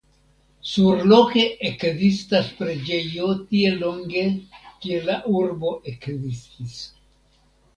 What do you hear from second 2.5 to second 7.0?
preĝejo tiel longe kiel la urbo ekzistis.